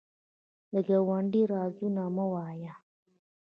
[0.71, 2.73] د ګاونډي رازونه مه وایه